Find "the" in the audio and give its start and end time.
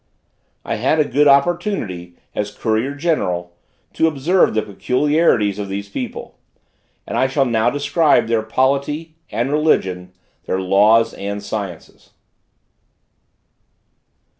4.55-4.63